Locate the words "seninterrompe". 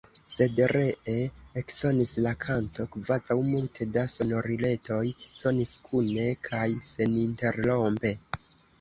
6.93-8.19